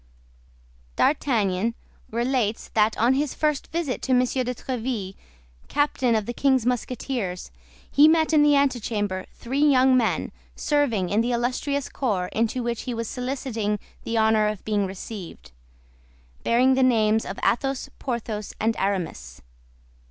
[0.95, 1.75] D'Artagnan
[2.09, 4.19] relates that on his first visit to M.
[4.21, 5.13] de Tréville,
[5.67, 7.51] captain of the king's Musketeers,
[7.91, 12.81] he met in the antechamber three young men, serving in the illustrious corps into which
[12.89, 15.51] he was soliciting the honor of being received,
[16.41, 19.43] bearing the names of Athos, Porthos, and Aramis.